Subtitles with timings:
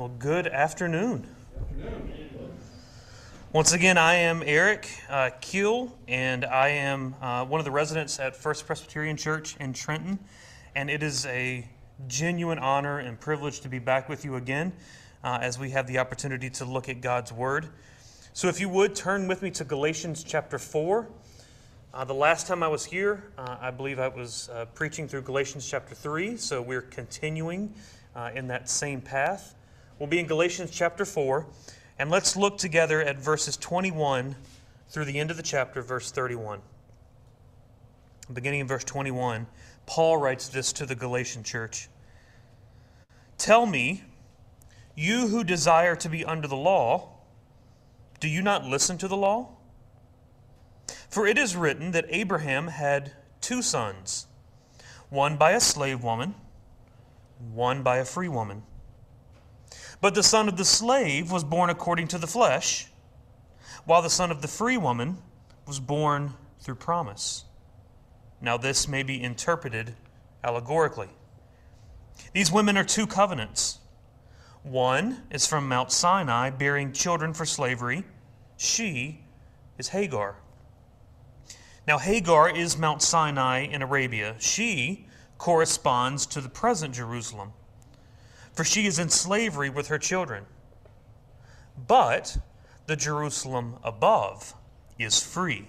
[0.00, 1.26] Well, good afternoon.
[3.52, 8.18] Once again, I am Eric uh, Keel, and I am uh, one of the residents
[8.18, 10.18] at First Presbyterian Church in Trenton.
[10.74, 11.68] And it is a
[12.08, 14.72] genuine honor and privilege to be back with you again
[15.22, 17.68] uh, as we have the opportunity to look at God's Word.
[18.32, 21.10] So, if you would turn with me to Galatians chapter 4.
[21.92, 25.22] Uh, the last time I was here, uh, I believe I was uh, preaching through
[25.22, 27.74] Galatians chapter 3, so we're continuing
[28.16, 29.56] uh, in that same path.
[30.00, 31.46] We'll be in Galatians chapter 4,
[31.98, 34.34] and let's look together at verses 21
[34.88, 36.62] through the end of the chapter, verse 31.
[38.32, 39.46] Beginning in verse 21,
[39.84, 41.90] Paul writes this to the Galatian church
[43.36, 44.02] Tell me,
[44.94, 47.10] you who desire to be under the law,
[48.20, 49.50] do you not listen to the law?
[51.10, 53.12] For it is written that Abraham had
[53.42, 54.28] two sons,
[55.10, 56.36] one by a slave woman,
[57.52, 58.62] one by a free woman.
[60.00, 62.86] But the son of the slave was born according to the flesh,
[63.84, 65.18] while the son of the free woman
[65.66, 67.44] was born through promise.
[68.40, 69.94] Now, this may be interpreted
[70.42, 71.08] allegorically.
[72.32, 73.78] These women are two covenants.
[74.62, 78.04] One is from Mount Sinai, bearing children for slavery.
[78.56, 79.20] She
[79.78, 80.36] is Hagar.
[81.86, 84.36] Now, Hagar is Mount Sinai in Arabia.
[84.38, 85.06] She
[85.38, 87.52] corresponds to the present Jerusalem,
[88.52, 90.46] for she is in slavery with her children.
[91.86, 92.38] But
[92.86, 94.54] the Jerusalem above
[94.98, 95.68] is free,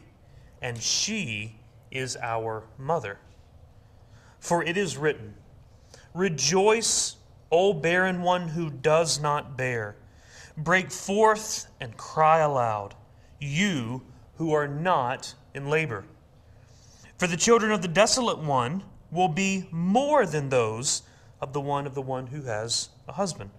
[0.62, 1.56] and she
[1.92, 3.20] is our mother.
[4.40, 5.36] For it is written,
[6.14, 7.18] Rejoice,
[7.52, 9.96] O barren one who does not bear.
[10.58, 12.96] Break forth and cry aloud,
[13.40, 14.04] you
[14.36, 16.06] who are not in labor.
[17.18, 21.04] For the children of the desolate one will be more than those
[21.42, 23.50] of the one of the one who has a husband.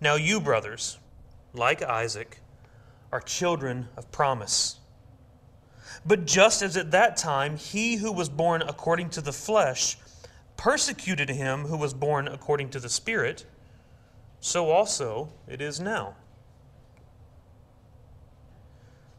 [0.00, 0.98] Now you, brothers,
[1.52, 2.40] like Isaac,
[3.12, 4.76] are children of promise.
[6.04, 9.96] But just as at that time he who was born according to the flesh
[10.56, 13.44] persecuted him who was born according to the Spirit,
[14.40, 16.16] so also it is now.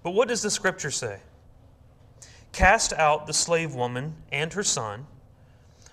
[0.03, 1.19] But what does the Scripture say?
[2.51, 5.05] Cast out the slave woman and her son,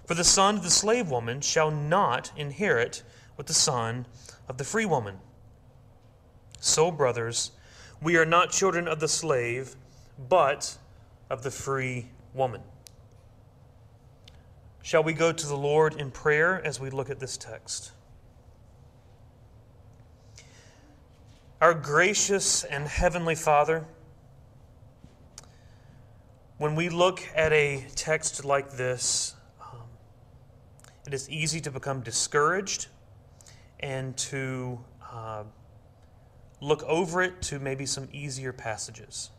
[0.09, 3.03] for the son of the slave woman shall not inherit
[3.37, 4.07] with the son
[4.49, 5.19] of the free woman.
[6.61, 7.51] So, brothers,
[8.01, 9.77] we are not children of the slave,
[10.27, 10.79] but
[11.29, 12.63] of the free woman.
[14.83, 17.93] Shall we go to the Lord in prayer as we look at this text?
[21.61, 23.85] Our gracious and heavenly Father,
[26.57, 29.35] when we look at a text like this,
[31.09, 32.89] it is easy to become discouraged
[33.81, 34.79] and to
[35.11, 35.43] uh,
[36.61, 39.31] look over it to maybe some easier passages.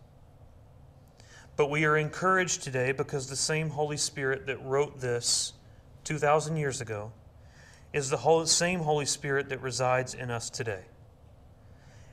[1.55, 5.53] But we are encouraged today because the same Holy Spirit that wrote this
[6.05, 7.11] 2,000 years ago
[7.93, 10.85] is the whole, same Holy Spirit that resides in us today.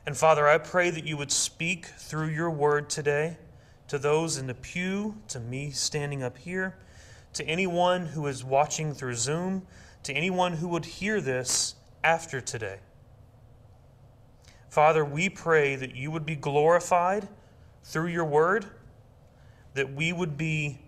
[0.04, 3.38] And Father, I pray that you would speak through your word today
[3.88, 6.76] to those in the pew, to me standing up here,
[7.36, 9.66] to anyone who is watching through Zoom,
[10.02, 12.78] to anyone who would hear this after today.
[14.70, 17.28] Father, we pray that you would be glorified
[17.84, 18.64] through your word,
[19.74, 20.78] that we would be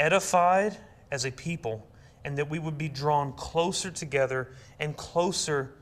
[0.00, 0.76] edified
[1.12, 1.86] as a people,
[2.24, 5.74] and that we would be drawn closer together and closer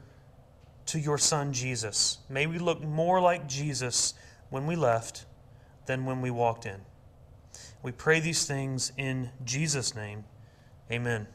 [0.85, 2.19] to your Son, Jesus.
[2.29, 4.12] May we look more like Jesus
[4.51, 5.25] when we left
[5.87, 6.86] than when we walked in.
[7.82, 10.25] We pray these things in Jesus' name.
[10.91, 11.26] Amen.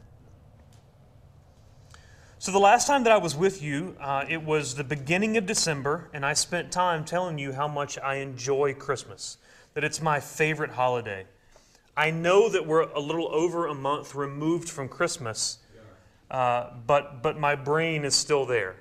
[2.38, 5.46] So, the last time that I was with you, uh, it was the beginning of
[5.46, 9.38] December, and I spent time telling you how much I enjoy Christmas,
[9.74, 11.24] that it's my favorite holiday.
[11.96, 15.58] I know that we're a little over a month removed from Christmas,
[16.32, 18.74] uh, but, but my brain is still there.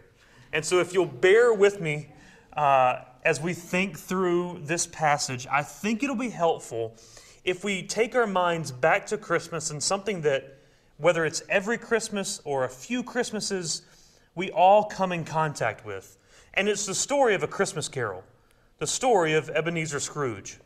[0.52, 2.10] And so, if you'll bear with me,
[2.54, 6.96] uh, as we think through this passage, I think it'll be helpful
[7.44, 10.58] if we take our minds back to Christmas and something that,
[10.98, 13.82] whether it's every Christmas or a few Christmases,
[14.36, 16.18] we all come in contact with.
[16.54, 18.24] And it's the story of a Christmas carol,
[18.80, 20.60] the story of Ebenezer Scrooge.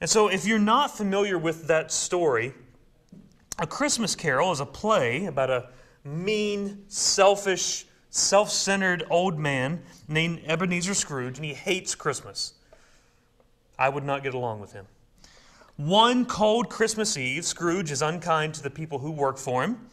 [0.00, 2.52] And so, if you're not familiar with that story,
[3.58, 5.70] A Christmas Carol is a play about a
[6.04, 12.52] mean, selfish, self centered old man named Ebenezer Scrooge, and he hates Christmas.
[13.78, 14.86] I would not get along with him.
[15.76, 19.88] One cold Christmas Eve, Scrooge is unkind to the people who work for him,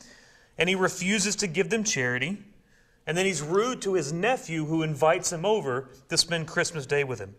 [0.58, 2.38] and he refuses to give them charity.
[3.06, 7.04] And then he's rude to his nephew who invites him over to spend Christmas Day
[7.04, 7.36] with him.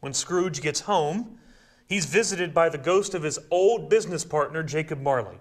[0.00, 1.38] When Scrooge gets home,
[1.86, 5.36] he's visited by the ghost of his old business partner, Jacob Marley,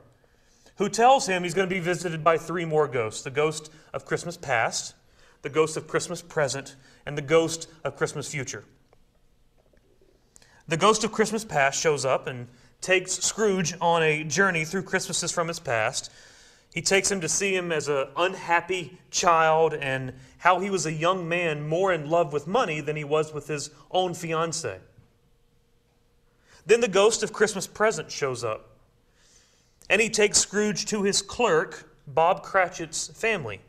[0.77, 4.03] who tells him he's going to be visited by three more ghosts the ghost of
[4.03, 4.93] Christmas past,
[5.41, 6.75] the ghost of Christmas present,
[7.05, 8.65] and the ghost of Christmas future.
[10.69, 12.47] The ghost of Christmas past shows up and
[12.79, 16.11] takes Scrooge on a journey through Christmases from his past.
[16.75, 20.93] He takes him to see him as an unhappy child and how he was a
[20.93, 24.75] young man more in love with money than he was with his own fiancee.
[26.67, 28.69] Then the ghost of Christmas present shows up,
[29.89, 33.59] and he takes Scrooge to his clerk, Bob Cratchit's family.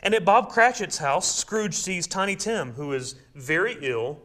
[0.00, 4.20] And at Bob Cratchit's house, Scrooge sees Tiny Tim, who is very ill,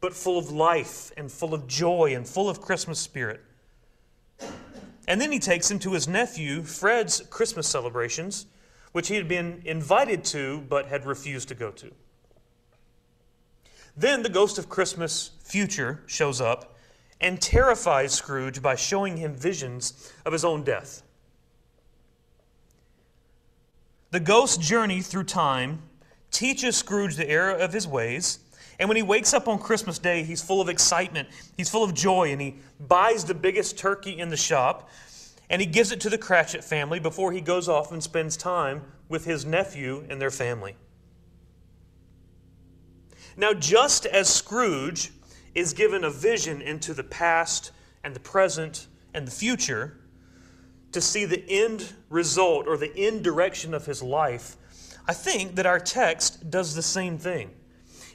[0.00, 3.40] but full of life and full of joy and full of Christmas spirit.
[5.08, 8.46] And then he takes him to his nephew, Fred's Christmas celebrations,
[8.92, 11.90] which he had been invited to but had refused to go to.
[13.96, 16.76] Then the ghost of Christmas future shows up
[17.20, 21.02] and terrifies Scrooge by showing him visions of his own death.
[24.10, 25.82] The ghost's journey through time
[26.30, 28.38] teaches Scrooge the error of his ways.
[28.78, 31.94] And when he wakes up on Christmas Day, he's full of excitement, he's full of
[31.94, 34.88] joy, and he buys the biggest turkey in the shop
[35.50, 38.82] and he gives it to the Cratchit family before he goes off and spends time
[39.08, 40.76] with his nephew and their family.
[43.36, 45.12] Now, just as Scrooge
[45.54, 47.70] is given a vision into the past
[48.04, 49.98] and the present and the future,
[50.92, 54.56] to see the end result or the end direction of his life,
[55.06, 57.50] I think that our text does the same thing.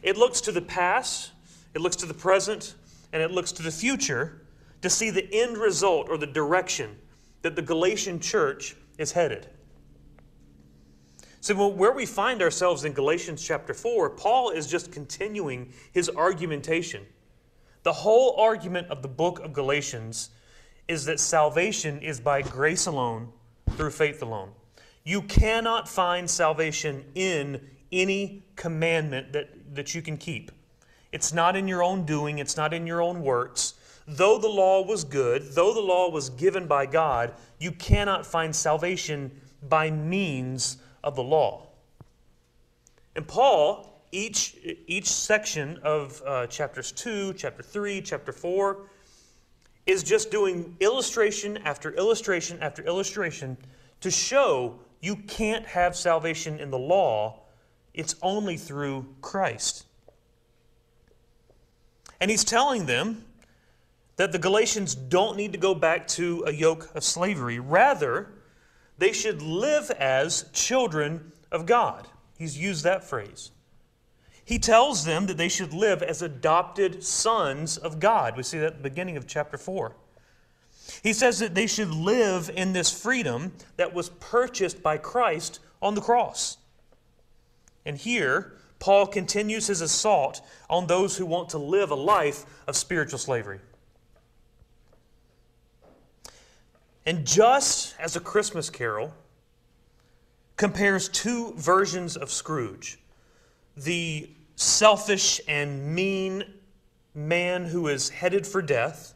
[0.03, 1.31] It looks to the past,
[1.73, 2.75] it looks to the present,
[3.13, 4.41] and it looks to the future
[4.81, 6.97] to see the end result or the direction
[7.41, 9.47] that the Galatian church is headed.
[11.39, 17.05] So, where we find ourselves in Galatians chapter 4, Paul is just continuing his argumentation.
[17.83, 20.29] The whole argument of the book of Galatians
[20.87, 23.31] is that salvation is by grace alone,
[23.71, 24.51] through faith alone.
[25.03, 27.59] You cannot find salvation in
[27.93, 30.51] any commandment that, that you can keep.
[31.13, 33.75] It's not in your own doing, it's not in your own works.
[34.07, 38.53] Though the law was good, though the law was given by God, you cannot find
[38.53, 39.31] salvation
[39.69, 41.67] by means of the law.
[43.15, 44.57] And Paul, each,
[44.87, 48.81] each section of uh, chapters 2, chapter 3, chapter 4,
[49.85, 53.57] is just doing illustration after illustration after illustration
[54.01, 57.42] to show you can't have salvation in the law,
[57.93, 59.85] it's only through Christ.
[62.19, 63.25] And he's telling them
[64.15, 67.59] that the Galatians don't need to go back to a yoke of slavery.
[67.59, 68.29] Rather,
[68.97, 72.07] they should live as children of God.
[72.37, 73.51] He's used that phrase.
[74.45, 78.35] He tells them that they should live as adopted sons of God.
[78.35, 79.95] We see that at the beginning of chapter 4.
[81.01, 85.95] He says that they should live in this freedom that was purchased by Christ on
[85.95, 86.57] the cross.
[87.85, 92.75] And here, Paul continues his assault on those who want to live a life of
[92.75, 93.59] spiritual slavery.
[97.05, 99.13] And just as a Christmas carol
[100.55, 102.99] compares two versions of Scrooge,
[103.75, 106.43] the selfish and mean
[107.13, 109.13] man who is headed for death,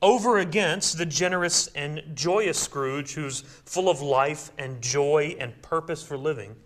[0.00, 6.02] over against the generous and joyous Scrooge who's full of life and joy and purpose
[6.02, 6.56] for living.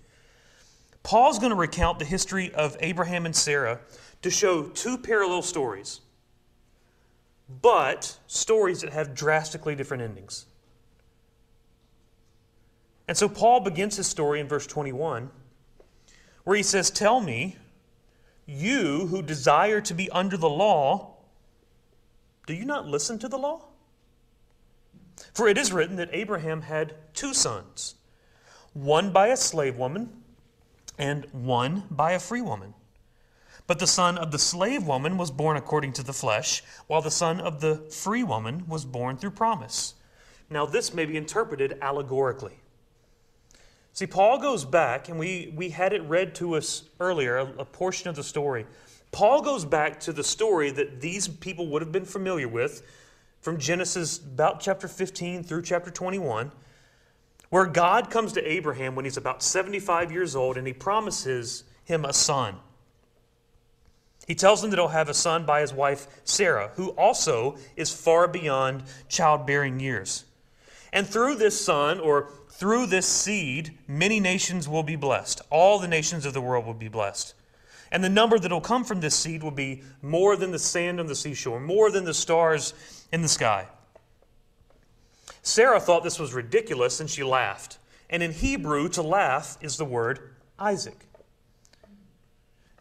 [1.06, 3.78] Paul's going to recount the history of Abraham and Sarah
[4.22, 6.00] to show two parallel stories,
[7.62, 10.46] but stories that have drastically different endings.
[13.06, 15.30] And so Paul begins his story in verse 21
[16.42, 17.54] where he says, Tell me,
[18.44, 21.18] you who desire to be under the law,
[22.48, 23.66] do you not listen to the law?
[25.34, 27.94] For it is written that Abraham had two sons,
[28.72, 30.24] one by a slave woman
[30.98, 32.74] and one by a free woman.
[33.66, 37.10] But the son of the slave woman was born according to the flesh, while the
[37.10, 39.94] son of the free woman was born through promise.
[40.48, 42.60] Now, this may be interpreted allegorically.
[43.92, 47.64] See, Paul goes back, and we, we had it read to us earlier, a, a
[47.64, 48.66] portion of the story.
[49.10, 52.82] Paul goes back to the story that these people would have been familiar with
[53.40, 56.52] from Genesis about chapter 15 through chapter 21,
[57.50, 62.04] where God comes to Abraham when he's about 75 years old and he promises him
[62.04, 62.56] a son.
[64.26, 67.92] He tells him that he'll have a son by his wife Sarah, who also is
[67.92, 70.24] far beyond childbearing years.
[70.92, 75.42] And through this son, or through this seed, many nations will be blessed.
[75.50, 77.34] All the nations of the world will be blessed.
[77.92, 80.98] And the number that will come from this seed will be more than the sand
[80.98, 82.74] on the seashore, more than the stars
[83.12, 83.68] in the sky.
[85.46, 87.78] Sarah thought this was ridiculous and she laughed.
[88.10, 91.06] And in Hebrew, to laugh is the word Isaac.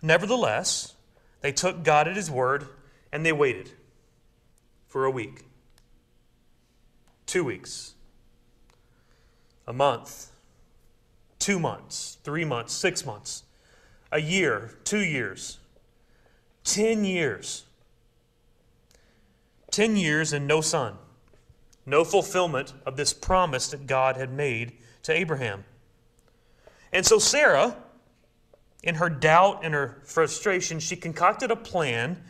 [0.02, 0.96] Nevertheless,
[1.42, 2.68] they took God at his word
[3.12, 3.70] and they waited
[4.88, 5.44] for a week,
[7.28, 7.94] two weeks,
[9.68, 10.32] a month,
[11.38, 13.44] two months, three months, six months,
[14.12, 15.60] a year, two years,
[16.64, 17.66] ten years.
[19.70, 20.98] Ten years and no son,
[21.86, 24.74] no fulfillment of this promise that God had made
[25.04, 25.64] to Abraham.
[26.92, 27.76] And so Sarah,
[28.84, 32.24] in her doubt and her frustration, she concocted a plan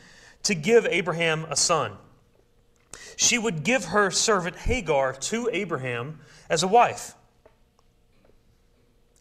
[0.43, 1.93] to give Abraham a son.
[3.15, 6.19] She would give her servant Hagar to Abraham
[6.49, 7.15] as a wife.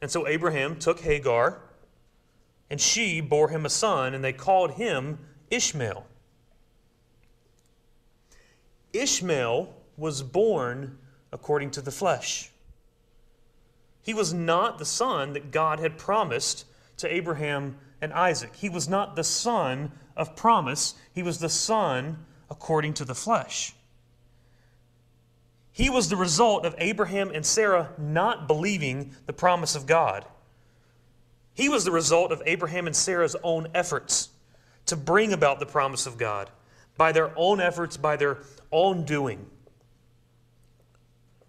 [0.03, 1.63] And so Abraham took Hagar,
[2.69, 5.19] and she bore him a son, and they called him
[5.51, 6.07] Ishmael.
[8.93, 10.99] Ishmael was born
[11.33, 12.51] according to the flesh.
[14.03, 16.67] He was not the son that God had promised
[16.99, 18.55] to Abraham and Isaac.
[18.55, 23.75] He was not the son of promise, he was the son according to the flesh.
[25.73, 30.25] He was the result of Abraham and Sarah not believing the promise of God.
[31.53, 34.29] He was the result of Abraham and Sarah's own efforts
[34.87, 36.51] to bring about the promise of God
[36.97, 38.39] by their own efforts, by their
[38.71, 39.47] own doing.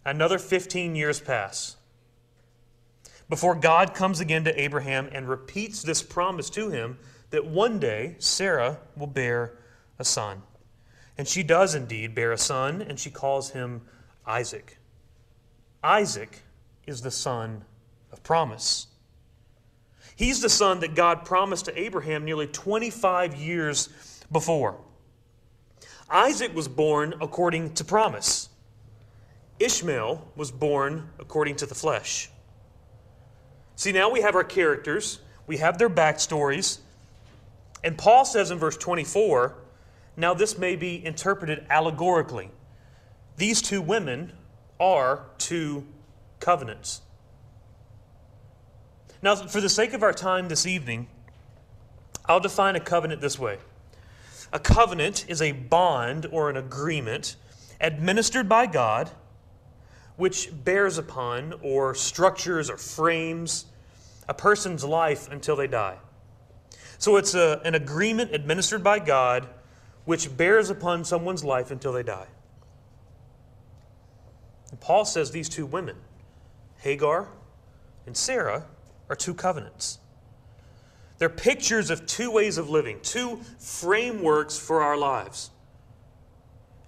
[0.06, 1.78] Another 15 years pass
[3.28, 7.00] before God comes again to Abraham and repeats this promise to him
[7.32, 9.58] that one day Sarah will bear
[9.98, 10.44] a son.
[11.18, 13.82] And she does indeed bear a son, and she calls him
[14.28, 14.78] Isaac.
[15.84, 16.42] Isaac
[16.86, 17.64] is the son
[18.12, 18.88] of promise.
[20.16, 23.90] He's the son that God promised to Abraham nearly 25 years
[24.32, 24.78] before.
[26.10, 28.45] Isaac was born according to promise.
[29.60, 32.30] Ishmael was born according to the flesh.
[33.76, 36.80] See, now we have our characters, we have their backstories,
[37.84, 39.56] and Paul says in verse 24,
[40.18, 42.50] now this may be interpreted allegorically.
[43.38, 44.34] These two women
[44.80, 45.86] are two
[46.40, 47.02] covenants.
[49.22, 51.08] Now, for the sake of our time this evening,
[52.26, 53.58] I'll define a covenant this way
[54.54, 57.36] A covenant is a bond or an agreement
[57.82, 59.12] administered by God
[60.18, 63.66] which bears upon or structures or frames
[64.28, 65.98] a person's life until they die.
[66.98, 69.48] So it's a, an agreement administered by God
[70.06, 72.28] which bears upon someone's life until they die.
[74.72, 75.98] And Paul says these two women,
[76.80, 77.30] Hagar
[78.06, 78.66] and Sarah,
[79.10, 80.00] are two covenants.
[81.18, 85.50] They're pictures of two ways of living, two frameworks for our lives.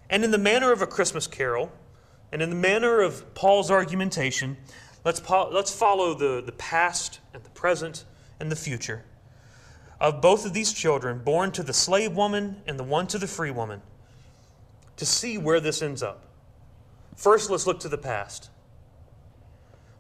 [0.10, 1.72] And in the manner of a Christmas carol,
[2.32, 4.58] and in the manner of Paul's argumentation,
[5.06, 8.06] let's, let's follow the, the past and the present
[8.40, 9.04] and the future
[10.00, 13.28] of both of these children, born to the slave woman and the one to the
[13.28, 13.82] free woman,
[14.96, 16.26] to see where this ends up.
[17.16, 18.50] First, let's look to the past.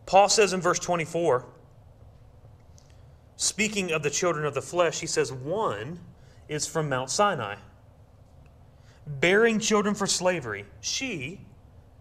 [0.06, 1.46] Paul says in verse 24,
[3.36, 6.00] speaking of the children of the flesh, he says, One
[6.48, 7.56] is from Mount Sinai,
[9.06, 10.66] bearing children for slavery.
[10.80, 11.42] She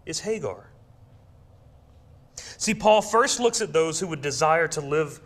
[0.07, 0.71] is Hagar.
[2.57, 5.19] See, Paul first looks at those who would desire to live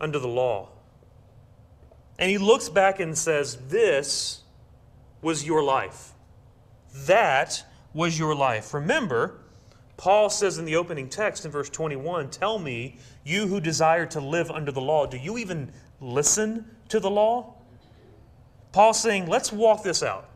[0.00, 0.70] under the law.
[2.18, 4.42] And he looks back and says, This
[5.20, 6.12] was your life.
[7.06, 8.74] That was your life.
[8.74, 9.40] Remember,
[9.96, 14.20] Paul says in the opening text in verse 21 Tell me, you who desire to
[14.20, 17.54] live under the law, do you even listen to the law?
[18.72, 20.28] Paul's saying, Let's walk this out.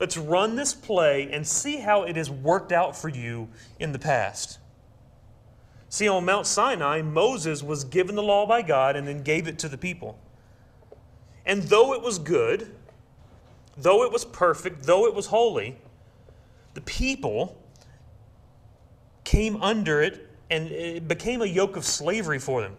[0.00, 3.48] Let's run this play and see how it has worked out for you
[3.80, 4.58] in the past.
[5.88, 9.58] See, on Mount Sinai, Moses was given the law by God and then gave it
[9.60, 10.18] to the people.
[11.46, 12.74] And though it was good,
[13.76, 15.78] though it was perfect, though it was holy,
[16.74, 17.60] the people
[19.24, 22.76] came under it and it became a yoke of slavery for them.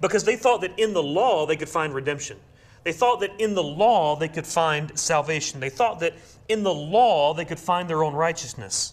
[0.00, 2.38] Because they thought that in the law they could find redemption.
[2.84, 5.58] They thought that in the law they could find salvation.
[5.58, 6.14] They thought that
[6.48, 8.92] in the law they could find their own righteousness.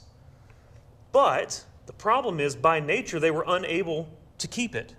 [1.11, 4.95] But the problem is, by nature, they were unable to keep it.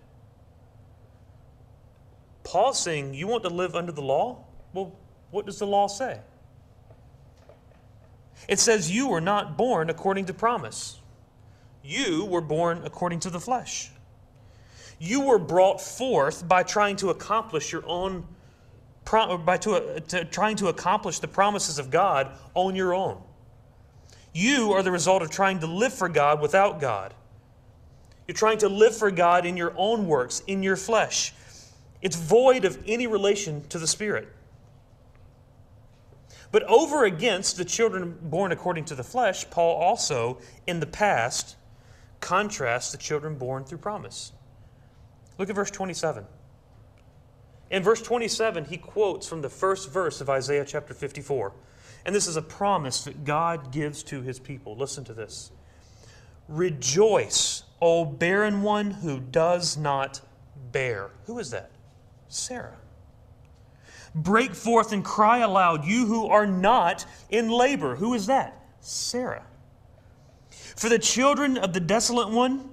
[2.45, 4.45] Paul's saying, You want to live under the law?
[4.75, 4.95] Well,
[5.31, 6.21] what does the law say?
[8.49, 11.01] It says, You were not born according to promise.
[11.83, 13.91] You were born according to the flesh.
[14.99, 18.27] You were brought forth by trying to accomplish your own
[19.05, 23.23] by to, uh, to, trying to accomplish the promises of God on your own.
[24.33, 27.13] You are the result of trying to live for God without God.
[28.27, 31.35] You're trying to live for God in your own works, in your flesh.
[32.01, 34.29] It's void of any relation to the Spirit.
[36.51, 41.57] But over against the children born according to the flesh, Paul also, in the past,
[42.21, 44.33] contrasts the children born through promise.
[45.39, 46.27] Look at verse 27.
[47.73, 51.55] In verse 27, he quotes from the first verse of Isaiah chapter 54.
[52.05, 54.77] And this is a promise that God gives to his people.
[54.77, 55.51] Listen to this
[56.49, 60.21] Rejoice, O barren one who does not
[60.71, 61.11] bear.
[61.25, 61.71] Who is that?
[62.29, 62.77] Sarah.
[64.15, 67.97] Break forth and cry aloud, you who are not in labor.
[67.97, 68.55] Who is that?
[68.81, 69.47] Sarah.
[70.51, 72.69] For the children of the desolate one,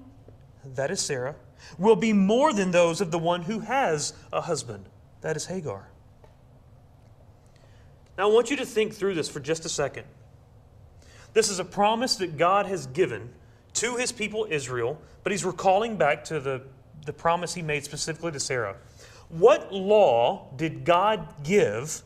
[0.76, 1.36] that is Sarah,
[1.78, 4.86] will be more than those of the one who has a husband.
[5.22, 5.90] That is Hagar.
[8.18, 10.06] Now, I want you to think through this for just a second.
[11.34, 13.30] This is a promise that God has given
[13.76, 16.62] to his people Israel, but he's recalling back to the,
[17.06, 18.76] the promise he made specifically to Sarah.
[19.30, 22.02] What law did God give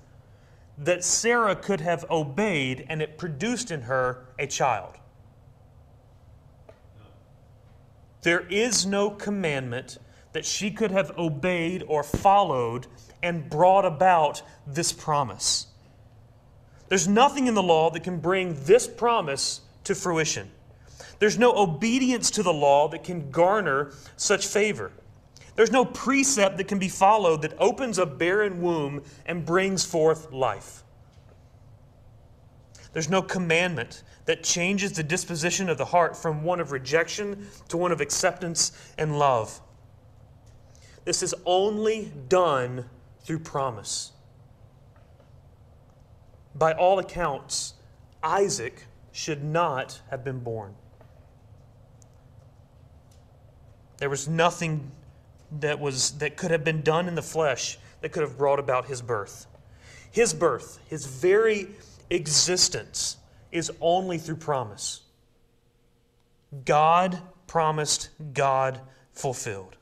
[0.77, 4.95] that Sarah could have obeyed and it produced in her a child?
[8.23, 9.97] There is no commandment
[10.31, 12.87] that she could have obeyed or followed
[13.21, 15.67] and brought about this promise.
[16.89, 20.51] There's nothing in the law that can bring this promise to fruition.
[21.19, 24.91] There's no obedience to the law that can garner such favor.
[25.55, 30.31] There's no precept that can be followed that opens a barren womb and brings forth
[30.31, 30.83] life.
[32.93, 37.77] There's no commandment that changes the disposition of the heart from one of rejection to
[37.77, 39.59] one of acceptance and love.
[41.05, 42.85] This is only done
[43.21, 44.11] through promise.
[46.55, 47.73] By all accounts,
[48.21, 50.75] Isaac should not have been born.
[53.97, 54.91] There was nothing
[55.59, 58.87] that, was, that could have been done in the flesh that could have brought about
[58.87, 59.47] his birth.
[60.11, 61.69] His birth, his very
[62.09, 63.17] existence,
[63.53, 65.01] is only through promise.
[66.65, 69.77] God promised, God fulfilled.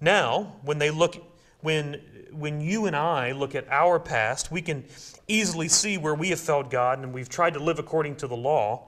[0.00, 1.16] Now, when they look
[1.60, 2.00] when
[2.32, 4.84] when you and I look at our past, we can
[5.28, 8.36] easily see where we have failed God and we've tried to live according to the
[8.36, 8.86] law.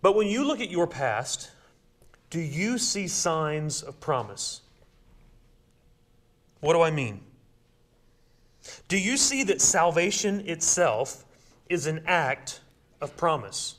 [0.00, 1.50] But when you look at your past,
[2.30, 4.62] do you see signs of promise?
[6.60, 7.20] What do I mean?
[8.86, 11.24] Do you see that salvation itself
[11.68, 12.60] is an act
[13.00, 13.76] of promise?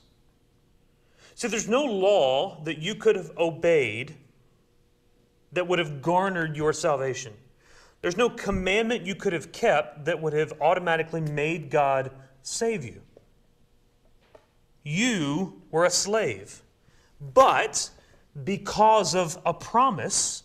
[1.35, 4.15] See, there's no law that you could have obeyed
[5.53, 7.33] that would have garnered your salvation.
[8.01, 13.01] There's no commandment you could have kept that would have automatically made God save you.
[14.83, 16.61] You were a slave.
[17.19, 17.89] But
[18.43, 20.43] because of a promise,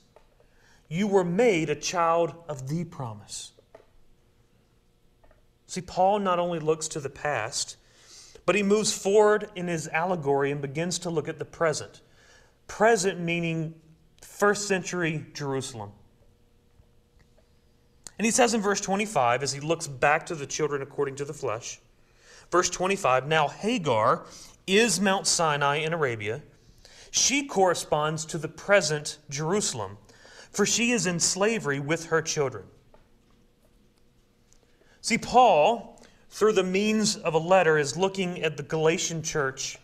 [0.88, 3.52] you were made a child of the promise.
[5.74, 7.76] See, Paul not only looks to the past,
[8.46, 12.00] but he moves forward in his allegory and begins to look at the present.
[12.68, 13.74] Present meaning
[14.22, 15.90] first century Jerusalem.
[18.18, 21.24] And he says in verse 25, as he looks back to the children according to
[21.24, 21.80] the flesh,
[22.52, 24.26] verse 25, now Hagar
[24.68, 26.40] is Mount Sinai in Arabia
[27.10, 29.98] she corresponds to the present Jerusalem,
[30.52, 32.64] for she is in slavery with her children.
[35.04, 39.76] See, Paul, through the means of a letter, is looking at the Galatian church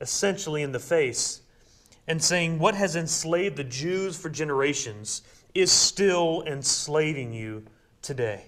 [0.00, 1.42] essentially in the face
[2.08, 5.20] and saying, What has enslaved the Jews for generations
[5.54, 7.64] is still enslaving you
[8.00, 8.46] today.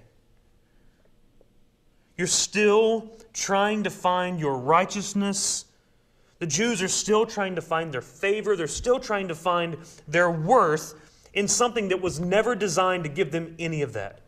[2.16, 5.66] You're still trying to find your righteousness
[6.38, 10.30] the Jews are still trying to find their favor, they're still trying to find their
[10.30, 10.94] worth
[11.34, 14.20] in something that was never designed to give them any of that.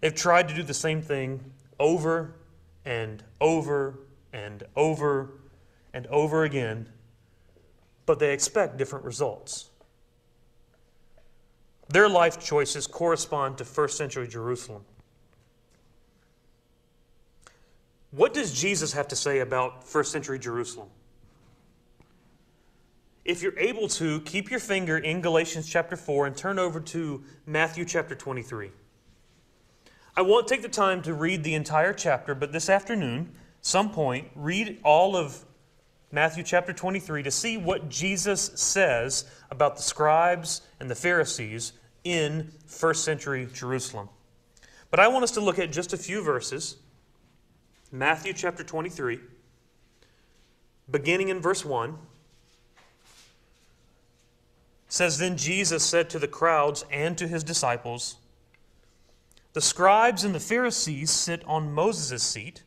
[0.00, 2.34] They've tried to do the same thing over
[2.84, 3.98] and over
[4.32, 5.30] and over
[5.92, 6.88] and over again,
[8.06, 9.70] but they expect different results.
[11.88, 14.84] Their life choices correspond to first century Jerusalem.
[18.10, 20.88] What does Jesus have to say about first century Jerusalem?
[23.24, 27.22] If you're able to, keep your finger in Galatians chapter 4 and turn over to
[27.44, 28.70] Matthew chapter 23.
[30.18, 34.26] I won't take the time to read the entire chapter, but this afternoon, some point,
[34.34, 35.44] read all of
[36.10, 42.50] Matthew chapter 23 to see what Jesus says about the scribes and the Pharisees in
[42.66, 44.08] first century Jerusalem.
[44.90, 46.78] But I want us to look at just a few verses.
[47.92, 49.20] Matthew chapter 23,
[50.90, 51.96] beginning in verse 1
[54.88, 58.16] says then Jesus said to the crowds and to his disciples
[59.52, 62.62] the scribes and the Pharisees sit on Moses' seat.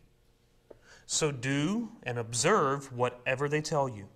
[1.05, 4.07] So do and observe whatever they tell you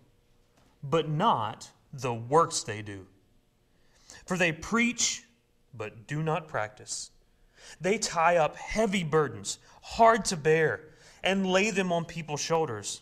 [0.90, 3.06] but not the works they do.
[4.26, 5.24] For they preach
[5.74, 7.12] but do not practice.
[7.82, 10.82] They tie up heavy burdens hard to bear
[11.24, 13.02] and lay them on people's shoulders.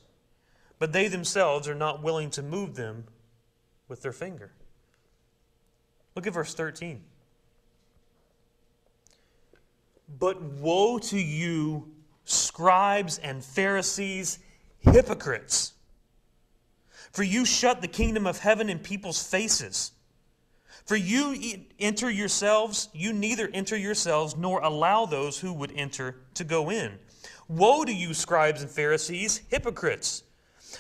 [0.80, 3.06] But they themselves are not willing to move them
[3.88, 4.52] with their finger.
[6.16, 7.04] Look at verse 13.
[10.08, 11.92] But woe to you,
[12.26, 14.40] scribes and Pharisees,
[14.80, 15.74] hypocrites!
[17.12, 19.92] For you shut the kingdom of heaven in people's faces.
[20.86, 26.44] For you enter yourselves, you neither enter yourselves nor allow those who would enter to
[26.44, 27.00] go in.
[27.48, 30.24] Woe to you, scribes and Pharisees, hypocrites!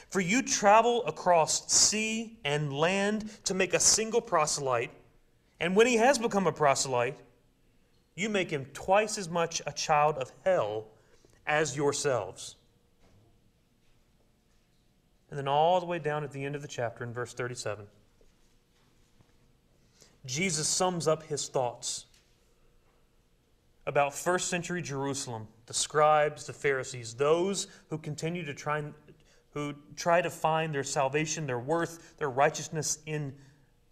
[0.09, 4.91] For you travel across sea and land to make a single proselyte
[5.63, 7.15] and when he has become a proselyte,
[8.15, 10.85] you make him twice as much a child of hell
[11.45, 12.55] as yourselves.
[15.29, 17.85] And then all the way down at the end of the chapter in verse 37,
[20.25, 22.05] Jesus sums up his thoughts
[23.85, 28.83] about first century Jerusalem, the scribes, the Pharisees, those who continue to try
[29.53, 33.33] who try to find their salvation, their worth, their righteousness in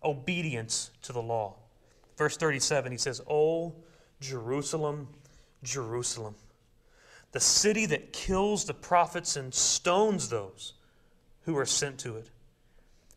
[0.04, 1.56] obedience to the law.
[2.18, 3.76] Verse 37, he says, Oh,
[4.22, 5.10] Jerusalem,
[5.64, 6.36] Jerusalem,
[7.34, 10.74] the city that kills the prophets and stones those
[11.44, 12.30] who are sent to it.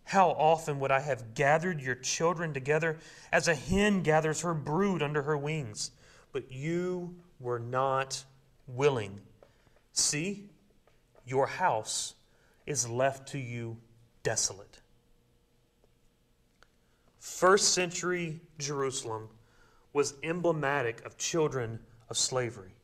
[0.04, 2.98] How often would I have gathered your children together
[3.32, 5.90] as a hen gathers her brood under her wings?
[6.32, 8.24] But you were not
[8.66, 9.20] willing.
[9.92, 10.50] See,
[11.26, 12.14] your house
[12.66, 13.78] is left to you
[14.22, 14.80] desolate.
[17.18, 19.28] First century Jerusalem
[19.94, 21.78] was emblematic of children
[22.10, 22.74] of slavery,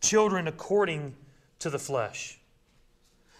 [0.00, 1.14] children according
[1.58, 2.38] to the flesh.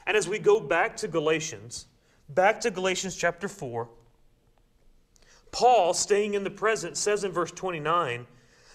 [0.07, 1.87] And as we go back to Galatians,
[2.29, 3.89] back to Galatians chapter 4,
[5.53, 8.27] Paul, staying in the present, says in verse 29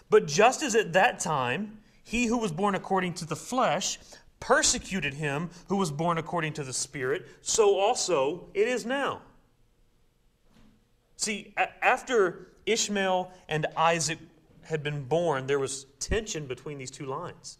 [0.09, 3.99] But just as at that time he who was born according to the flesh
[4.39, 9.21] persecuted him who was born according to the Spirit, so also it is now.
[11.15, 14.19] See, after Ishmael and Isaac
[14.63, 17.57] had been born, there was tension between these two lines.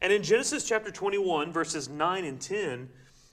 [0.00, 2.88] And in Genesis chapter 21, verses 9 and 10,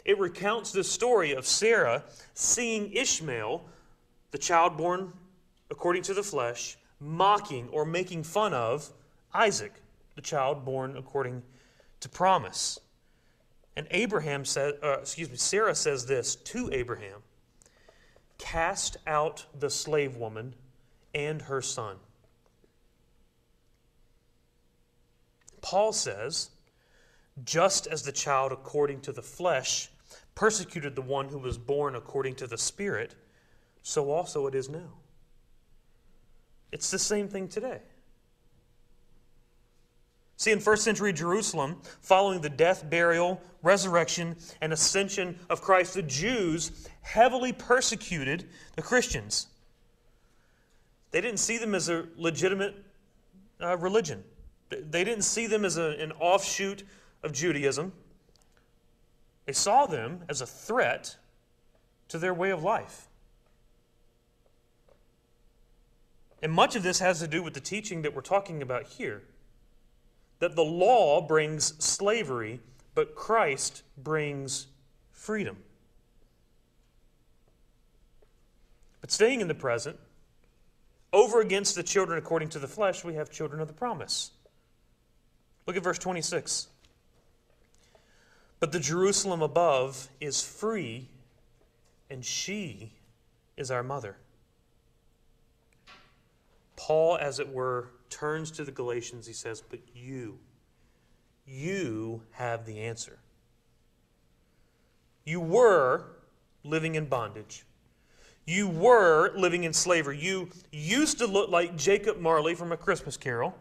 [0.05, 3.63] it recounts the story of Sarah seeing Ishmael,
[4.31, 5.13] the child born
[5.69, 8.91] according to the flesh, mocking or making fun of
[9.33, 9.73] Isaac,
[10.15, 11.43] the child born according
[11.99, 12.79] to promise.
[13.75, 17.21] And Abraham said, uh, excuse me, Sarah says this to Abraham
[18.37, 20.55] cast out the slave woman
[21.13, 21.97] and her son.
[25.61, 26.49] Paul says,
[27.43, 29.89] just as the child according to the flesh
[30.35, 33.15] persecuted the one who was born according to the Spirit,
[33.81, 34.93] so also it is now.
[36.71, 37.81] It's the same thing today.
[40.43, 46.03] See, in first century Jerusalem, following the death, burial, resurrection, and ascension of Christ, the
[46.03, 49.47] Jews heavily persecuted the Christians.
[51.11, 52.75] They didn't see them as a legitimate
[53.61, 54.21] uh, religion,
[54.69, 56.83] they didn't see them as a, an offshoot
[57.23, 57.93] of Judaism.
[59.45, 61.15] They saw them as a threat
[62.09, 63.07] to their way of life.
[66.41, 69.23] And much of this has to do with the teaching that we're talking about here
[70.43, 72.59] that the law brings slavery,
[72.95, 74.67] but Christ brings
[75.13, 75.55] freedom.
[78.99, 79.97] But staying in the present,
[81.13, 84.31] over against the children according to the flesh, we have children of the promise.
[85.65, 86.67] Look at verse 26.
[88.59, 91.07] But the Jerusalem above is free,
[92.09, 92.91] and she
[93.55, 94.17] is our mother.
[96.75, 100.39] Paul, as it were, turns to the Galatians, he says, But you,
[101.45, 103.19] you have the answer.
[105.25, 106.05] You were
[106.63, 107.65] living in bondage.
[108.45, 110.19] You were living in slavery.
[110.19, 113.55] You used to look like Jacob Marley from A Christmas Carol,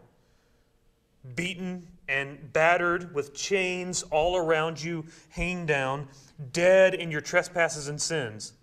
[1.37, 6.09] beaten and battered with chains all around you, hanging down,
[6.53, 8.55] dead in your trespasses and sins.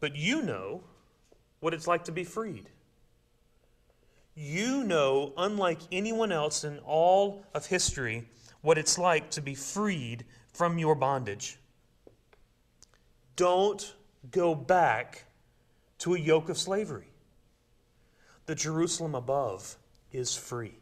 [0.00, 0.82] But you know
[1.60, 2.68] what it's like to be freed.
[4.34, 8.28] You know, unlike anyone else in all of history,
[8.60, 11.58] what it's like to be freed from your bondage.
[13.36, 13.94] Don't
[14.30, 15.24] go back
[15.98, 17.08] to a yoke of slavery.
[18.46, 19.76] The Jerusalem above
[20.12, 20.78] is free.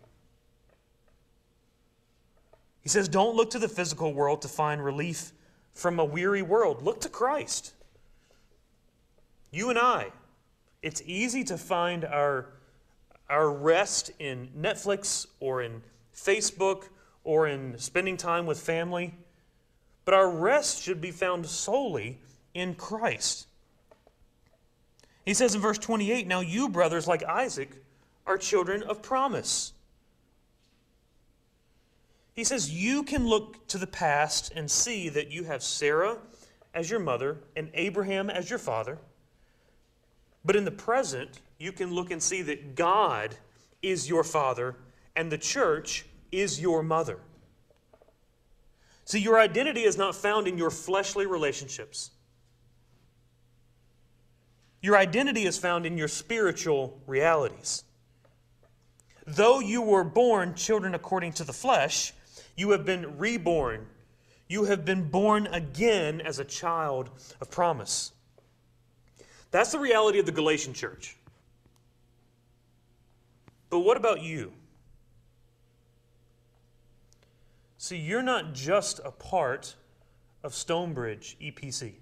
[2.80, 5.32] He says, Don't look to the physical world to find relief
[5.72, 6.82] from a weary world.
[6.82, 7.74] Look to Christ.
[9.50, 10.12] You and I,
[10.82, 12.46] it's easy to find our,
[13.28, 15.82] our rest in Netflix or in
[16.14, 16.88] Facebook
[17.24, 19.14] or in spending time with family,
[20.04, 22.20] but our rest should be found solely
[22.54, 23.46] in Christ.
[25.24, 27.70] He says in verse 28 Now you, brothers, like Isaac,
[28.26, 29.72] are children of promise.
[32.34, 36.18] He says, You can look to the past and see that you have Sarah
[36.74, 38.98] as your mother and Abraham as your father.
[40.46, 43.34] But in the present, you can look and see that God
[43.82, 44.76] is your father
[45.16, 47.18] and the church is your mother.
[49.04, 52.12] See, your identity is not found in your fleshly relationships.
[54.80, 57.82] Your identity is found in your spiritual realities.
[59.26, 62.12] Though you were born children according to the flesh,
[62.56, 63.86] you have been reborn.
[64.48, 68.12] You have been born again as a child of promise.
[69.56, 71.16] That's the reality of the Galatian church.
[73.70, 74.52] But what about you?
[77.78, 79.74] See, you're not just a part
[80.44, 81.94] of Stonebridge EPC.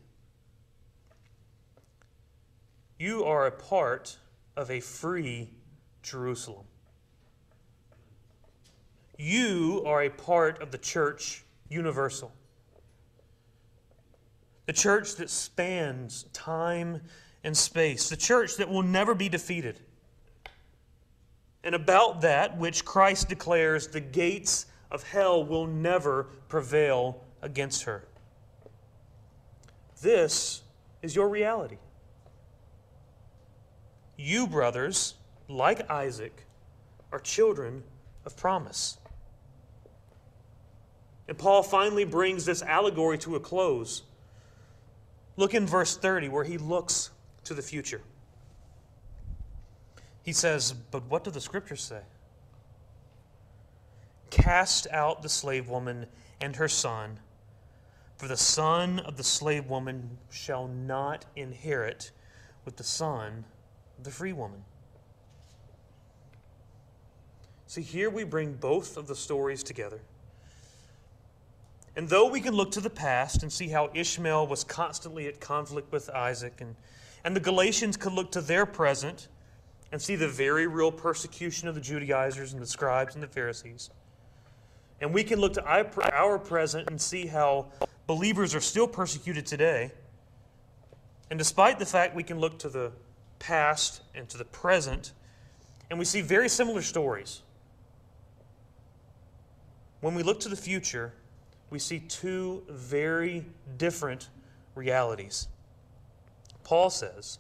[2.99, 4.19] You are a part
[4.57, 5.49] of a free
[6.03, 6.67] Jerusalem.
[9.17, 12.33] You are a part of the church universal.
[14.67, 17.01] The church that spans time
[17.45, 18.09] and space.
[18.09, 19.79] The church that will never be defeated.
[21.63, 28.05] And about that which Christ declares the gates of hell will never prevail against her.
[30.01, 30.63] This
[31.03, 31.79] is your reality.
[34.17, 35.15] You, brothers,
[35.49, 36.45] like Isaac,
[37.13, 37.83] are children
[38.25, 38.99] of promise.
[41.27, 44.03] And Paul finally brings this allegory to a close.
[45.37, 47.11] Look in verse 30, where he looks
[47.45, 48.01] to the future.
[50.23, 52.01] He says, But what do the scriptures say?
[54.31, 56.07] Cast out the slave woman
[56.41, 57.21] and her son,
[58.17, 62.11] for the son of the slave woman shall not inherit
[62.65, 63.45] with the son
[63.99, 64.65] of the free woman.
[67.67, 70.01] See, here we bring both of the stories together.
[71.97, 75.41] And though we can look to the past and see how Ishmael was constantly at
[75.41, 76.75] conflict with Isaac, and,
[77.25, 79.29] and the Galatians could look to their present
[79.91, 83.91] and see the very real persecution of the Judaizers and the scribes and the Pharisees.
[85.01, 87.67] And we can look to our present and see how
[88.07, 89.93] believers are still persecuted today.
[91.31, 92.93] And despite the fact we can look to the
[93.39, 95.13] past and to the present,
[95.91, 97.43] and we see very similar stories,
[100.01, 101.15] when we look to the future,
[101.71, 103.45] we see two very
[103.79, 104.29] different
[104.75, 105.49] realities.
[106.65, 107.39] Paul says,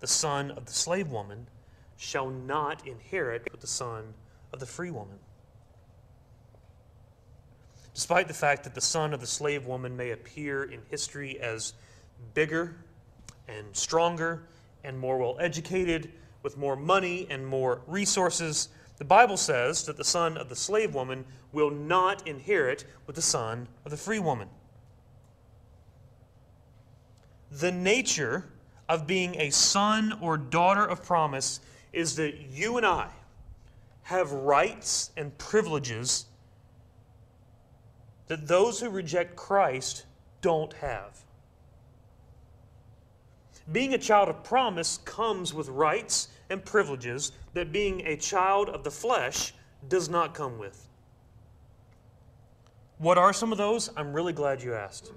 [0.00, 1.46] The son of the slave woman
[1.96, 4.14] shall not inherit with the son
[4.52, 5.18] of the free woman.
[7.94, 11.74] Despite the fact that the son of the slave woman may appear in history as
[12.34, 12.74] bigger
[13.46, 14.42] and stronger
[14.82, 16.12] and more well educated,
[16.44, 20.94] with more money and more resources, the Bible says that the son of the slave
[20.94, 24.48] woman will not inherit with the son of the free woman.
[27.50, 28.44] The nature
[28.88, 31.60] of being a son or daughter of promise
[31.92, 33.08] is that you and I
[34.02, 36.26] have rights and privileges
[38.26, 40.04] that those who reject Christ
[40.40, 41.24] don't have.
[43.72, 48.84] Being a child of promise comes with rights and privileges that being a child of
[48.84, 49.54] the flesh
[49.88, 50.88] does not come with.
[52.98, 53.90] What are some of those?
[53.96, 55.12] I'm really glad you asked.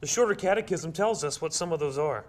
[0.00, 2.24] The Shorter Catechism tells us what some of those are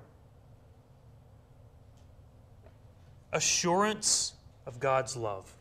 [3.32, 4.34] assurance
[4.65, 5.53] of God's love,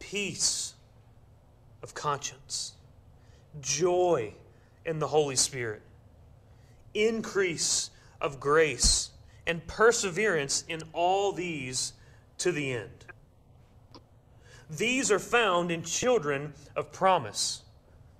[0.00, 0.74] peace
[1.80, 2.72] of conscience,
[3.60, 4.34] joy
[4.84, 5.82] in the Holy Spirit,
[6.92, 9.10] increase of grace
[9.46, 11.92] and perseverance in all these
[12.38, 13.06] to the end.
[14.68, 17.62] These are found in children of promise.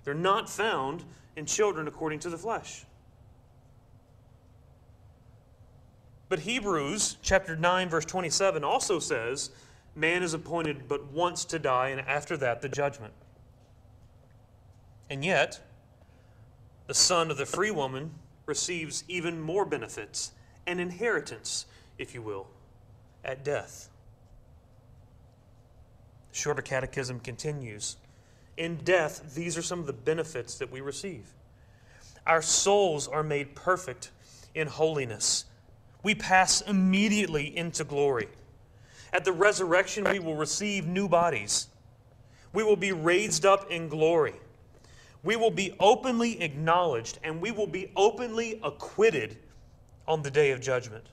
[0.05, 1.03] They're not found
[1.35, 2.85] in children according to the flesh.
[6.29, 9.51] But Hebrews chapter 9 verse 27 also says,
[9.95, 13.13] man is appointed but once to die and after that the judgment.
[15.09, 15.59] And yet,
[16.87, 18.11] the son of the free woman
[18.45, 20.31] receives even more benefits,
[20.65, 21.65] an inheritance,
[21.97, 22.47] if you will,
[23.23, 23.89] at death.
[26.31, 27.97] The shorter catechism continues.
[28.57, 31.33] In death, these are some of the benefits that we receive.
[32.25, 34.11] Our souls are made perfect
[34.53, 35.45] in holiness.
[36.03, 38.27] We pass immediately into glory.
[39.11, 41.67] At the resurrection, we will receive new bodies.
[42.53, 44.35] We will be raised up in glory
[45.23, 49.37] we will be openly acknowledged and we will be openly acquitted
[50.07, 51.05] on the day of judgment.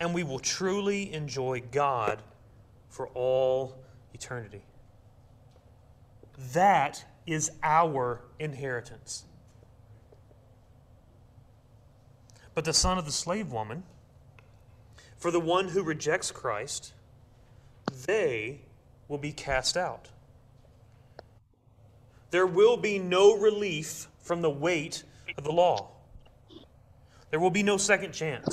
[0.00, 2.22] And we will truly enjoy God
[2.88, 3.76] for all
[4.14, 4.62] eternity.
[6.52, 9.24] That is our inheritance.
[12.54, 13.84] But the son of the slave woman,
[15.16, 16.92] for the one who rejects Christ,
[18.06, 18.62] they
[19.06, 20.08] will be cast out
[22.30, 25.02] there will be no relief from the weight
[25.36, 25.90] of the law.
[27.30, 28.48] There will be no second chance.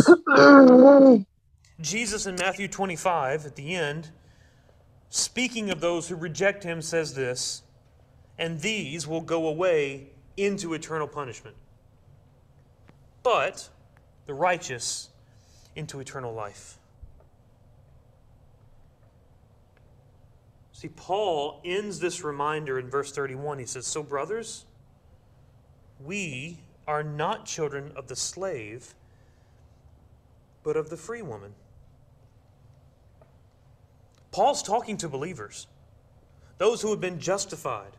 [1.79, 4.09] Jesus in Matthew 25, at the end,
[5.09, 7.63] speaking of those who reject him, says this,
[8.37, 11.55] and these will go away into eternal punishment,
[13.23, 13.69] but
[14.25, 15.09] the righteous
[15.75, 16.77] into eternal life.
[20.77, 23.57] See, Paul ends this reminder in verse 31.
[23.57, 24.65] He says, So, brothers,
[25.99, 28.93] we are not children of the slave,
[30.61, 31.55] but of the free woman.
[34.31, 35.65] Paul's talking to believers,
[36.59, 37.93] those who have been justified,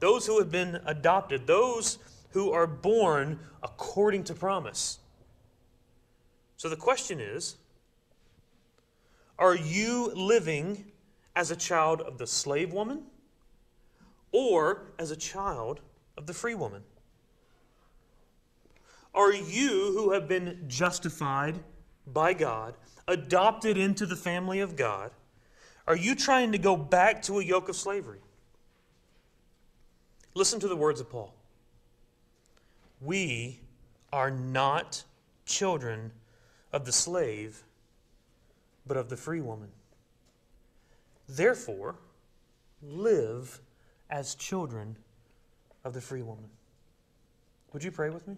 [0.00, 1.98] those who have been adopted, those
[2.30, 4.98] who are born according to promise.
[6.56, 7.56] So the question is
[9.38, 10.92] are you living
[11.36, 13.02] as a child of the slave woman
[14.32, 15.80] or as a child
[16.16, 16.82] of the free woman?
[19.14, 21.58] Are you who have been justified
[22.06, 22.74] by God,
[23.06, 25.10] adopted into the family of God,
[25.86, 28.20] are you trying to go back to a yoke of slavery?
[30.34, 31.32] Listen to the words of Paul.
[33.00, 33.60] We
[34.12, 35.04] are not
[35.46, 36.10] children
[36.72, 37.62] of the slave,
[38.86, 39.70] but of the free woman.
[41.28, 41.96] Therefore,
[42.82, 43.60] live
[44.10, 44.96] as children
[45.84, 46.48] of the free woman.
[47.72, 48.36] Would you pray with me?